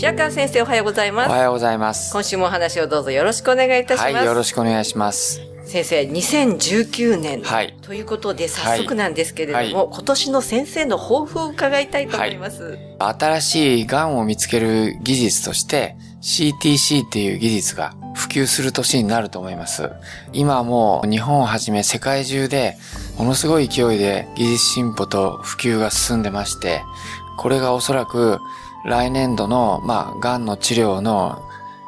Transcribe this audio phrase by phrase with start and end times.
[0.00, 2.10] 白川先生おはようございますおはようございます。
[2.10, 5.42] 今週もお話をどうぞよろしくお願いいたします、はい、よろしくお願いします。
[5.66, 7.76] 先生2019年、はい。
[7.82, 19.90] ということで早速なんですけれども、はい今年の先生の抱負を伺いたいと思います、新しい癌を見つける技術として CTC っていう技術が普及する年になると思います。
[20.32, 22.78] 今はもう日本をはじめ世界中で
[23.18, 26.80] ものすごい勢いで技術進歩と普及が進んでまして、
[27.36, 28.38] これがおそらく
[28.84, 31.42] 来年度の、まあ、癌の治療の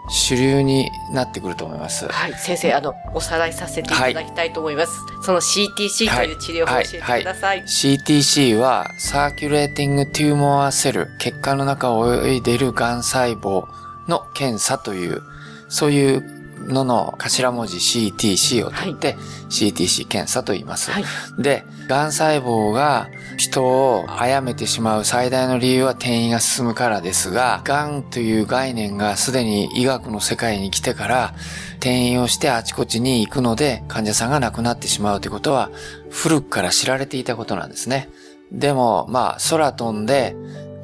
[0.09, 2.09] 主流になってくると思います。
[2.09, 5.01] はい、先生、あの、おさらいさせていただきたいと思います。
[5.23, 7.63] その CTC という治療法を教えてください。
[7.63, 13.67] CTC はサーキュレーティングテューモアセル、血管の中を泳いでいる癌細胞
[14.09, 15.23] の検査という、
[15.69, 19.17] そういうのの頭文字 CTC を取って、
[19.51, 20.91] CTC 検査と言います。
[20.91, 21.05] はい
[21.39, 31.34] で、癌細胞が人を殺めてしまう最大の理由は転移が進むからですが、癌という概念がすでに医学の世界に来てから、
[31.77, 35.70] 転移をしてあちこちに行くので患者さんが亡くなってしまうということは
[36.11, 38.08] 古くから知られていたことなんですね。
[38.52, 40.36] でも、まあ、空飛んで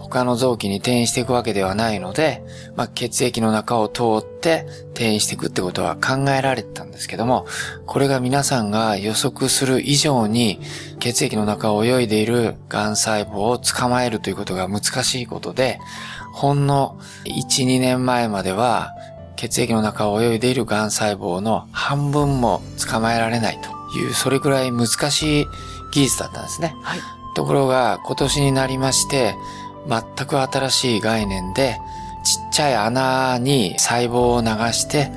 [0.09, 2.43] 他の臓器に転移していくわけではないので、
[2.77, 7.47] まあ、血液の中を通って転移していくってことは考えられてたんですけども、
[7.87, 10.61] これが皆さんが予測する以上に
[10.99, 15.79] 血液の中を泳いでいる癌細胞を捕まえるということが難しいことで、
[16.33, 18.95] ほんの1、2年前までは
[19.37, 25.47] 血液の中を泳いでいる癌細胞の半分も捕まえられないという、それくらい難しい
[25.93, 26.75] 技術だったんですね。
[26.83, 27.01] はい
[27.39, 29.37] ところが今年になりまして、
[29.89, 31.79] 全く新しい概念で、
[32.25, 35.11] ちっちゃい穴に細胞を流して、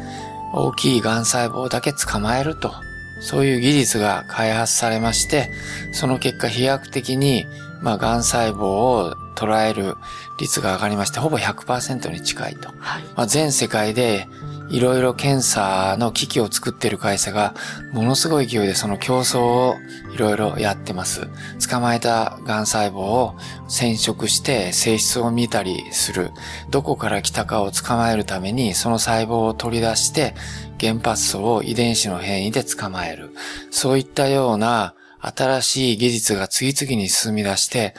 [0.54, 2.74] 大きい癌細胞だけ捕まえると。
[3.22, 5.52] そういう技術が開発されまして、
[5.92, 7.46] その結果飛躍的に、
[7.82, 9.96] まあ、癌細胞を捉える
[10.40, 12.70] 率が上がりまして、ほぼ100%に近いと。
[12.80, 13.04] はい。
[13.16, 14.28] まあ、全世界で
[14.72, 17.54] いろいろ検査の機器を作ってる会社が
[17.92, 19.76] ものすごい勢いでその競争を
[20.14, 21.28] いろいろやってます。
[21.70, 23.36] 捕まえた癌細胞を
[23.68, 26.32] 染色して性質を見たりする。
[26.70, 30.34] どこから来たかを捕まえるためにその細胞を取り出して
[30.80, 33.32] 原発素を遺伝子の変異で捕まえる。
[33.72, 37.94] そういったような新しい技術が次々に進み出して、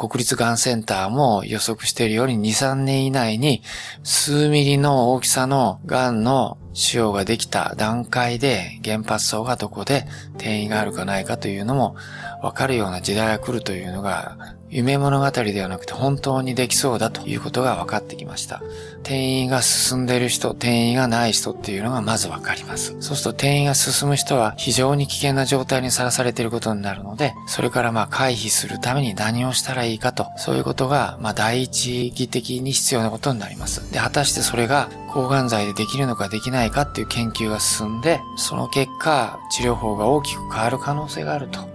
[0.00, 3.62] 国立がんセンターも予測しているように2、3年以内に
[4.02, 11.96] 数ミリの大きさのがんの腫瘍ができた段階で原発層がどこで転移があるかないかというのも
[12.42, 18.62] わかるような時代が来るというのが夢物語ではなくて本当にできそうだということが分かってきました。
[19.00, 22.94] 転移が進んでいる人、転移がない人っていうのがまず分かります。
[23.00, 33.92] そうすると転移が進む人は非常に危険な状態にさらされていることになるので、それからまあ回避するために何をしたらいいかと、そういうことがまあ第一義的に必要なことになります。
[33.92, 41.68] で、果たしてそれが抗がん剤でできるのかできないかっていう研究が進んで、その結果治療法が大きく変わる可能性があると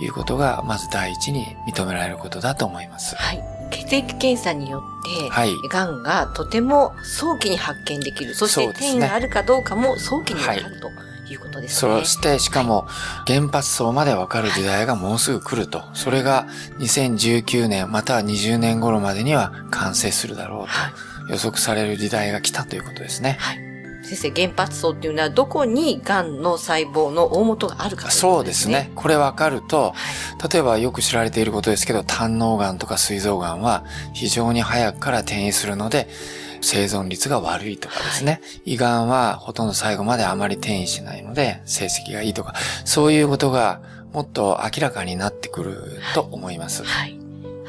[0.00, 3.16] いうことがまず第一に認められることだと思います。
[3.16, 3.42] はい。
[3.70, 8.34] 血液検査によって、はい癌がとても早期に発見できる。
[8.34, 10.90] そしてそうですね転移があるかどうかも早期にわかると
[11.32, 12.00] いうことですね。
[12.00, 12.86] そして、しかも、
[13.26, 15.84] 原発層までわかる時代がもうすぐ来ると。
[15.94, 16.46] それが
[16.78, 20.92] 2019年、または20年頃までには完成するだろうはい。
[21.30, 23.36] と予測される時代が来たということですね。
[23.38, 23.60] はい。
[24.02, 28.90] 先生、原発層っていうのはどこに癌の細胞の大元があるかというこそうとですね。
[28.96, 30.52] これわかると、はい。
[30.52, 33.84] 例えばよく知られていることですけど、胆嚢癌とか膵臓癌は
[34.14, 36.08] 非常に早くから転移するので、
[36.62, 38.40] 生存率が悪いとかですね。
[38.64, 42.54] 胃がんはほとんど最後まであまり転移しないので、成績がいいとか、
[42.84, 43.80] そういうことが
[44.12, 46.84] もっと明らかになってくると思います。
[46.84, 47.19] はい。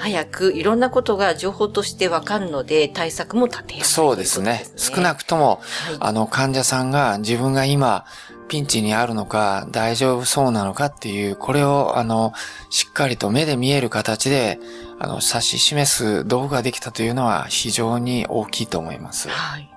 [0.01, 4.65] 早くいろんなことが情報としてわかるので対策も立てやすいそうですね。
[4.75, 8.05] 少なくとも、はいあの患者さんが自分が今
[8.47, 12.33] ピンチにあるのか大丈夫そうなのかっていう、これをあの、
[12.69, 14.59] しっかりと目で見える形で、
[14.99, 19.29] あの、指し示す道具ができたというのは非常に大きいと思います。
[19.29, 19.71] はい。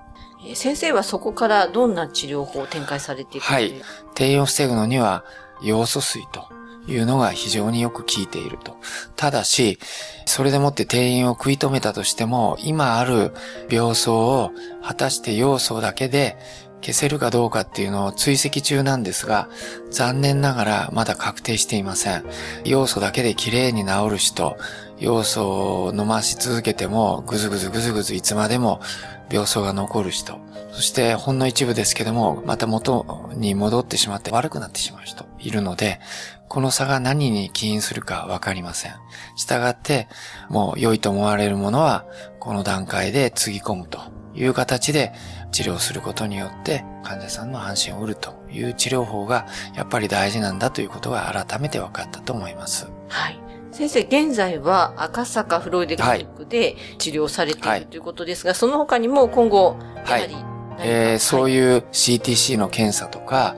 [0.45, 3.81] えー先生はそこからどんな治療法を展開されていくはい。
[4.13, 5.23] 低塩を防ぐのには、
[5.61, 6.49] 要素水と
[6.87, 8.77] いうのが非常によく効いていると。
[9.15, 9.79] ただし、
[10.25, 13.33] それでもって低塩を食い止めたとしても、今ある
[13.69, 14.51] 病巣を
[14.83, 16.37] 果たして要素だけで
[16.81, 19.49] 消せるかどうかっていうのを追跡中なんですが、
[19.89, 22.23] 残念ながらまだ確定していません。
[22.63, 24.57] 要素だけで綺麗に治る人、
[24.99, 28.81] 要素を飲まし続けてもぐずぐずぐずぐずいつまでも
[29.31, 30.39] 病巣が残る人、
[30.71, 35.99] そしてほんの一部ですけども、また元に戻ってしまって悪くなってしまう人いるので、
[36.47, 38.93] この差が何に起因するかわかりません。
[39.35, 40.07] したがって、
[40.49, 42.05] もう良いと思われるものは、
[42.39, 43.99] この段階でつぎ込むと
[44.35, 45.13] いう形で
[45.51, 52.87] 治療することによって、患者さんの安心を得るという治療法がやっぱり大事なんだということが改めて分かったと思います。
[53.09, 53.39] はい。
[53.71, 59.75] 先生、現在は赤坂フロイデクリニックで治療されている、はいということですが、その他にも今後、
[60.07, 61.49] やはり何か、えーそうう。
[61.49, 63.55] いう CTC の検査とか、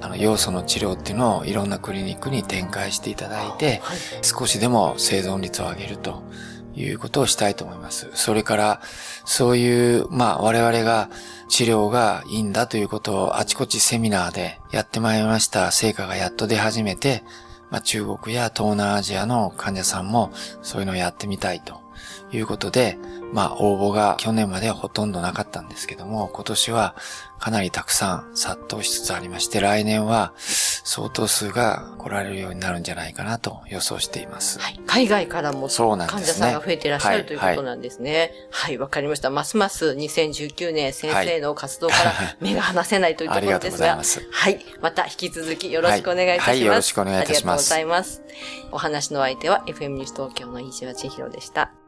[0.00, 6.22] あの、要素の治療っていうのをいろんなクリニックに展開していただいて、はい少しでも生存率を上げると
[6.74, 8.10] いうことをしたいと思います。
[8.14, 8.80] それから、
[9.24, 11.10] そういう、まあ、我々が
[11.48, 17.24] 治療がいいんだということをあちこちセミナーでやってまいりました成果がやっと出始めて、
[17.70, 20.30] まあ、中国や東南アジアの患者さんも
[20.62, 21.80] そういうのをやってみたいと
[22.32, 22.98] いうことで、
[23.32, 26.94] まあ、応募が去年まではほとんどなかったんですけども、今年は
[27.38, 34.58] かなりたくさん殺到しつつありまして、来年は相当数が来られるようになるんじゃないかなと予想しています。
[34.58, 38.32] はい海外からもそうなん患者さんが増えていらっしゃる、はいということなんですね。
[38.50, 39.30] はい、わ、かりました。
[39.30, 46.48] ますます2019年先生の活動から目が離せないというところですがとうございが、ますはい、また引き続きよろしくお願いいたします。
[46.48, 48.22] はいはいよろしくお願いいたしますありがとうございます。
[48.72, 51.87] お話の相手は FM ニュース東京の飯島千尋でした。